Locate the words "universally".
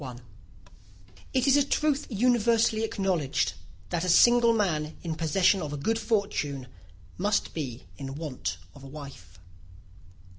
2.09-2.83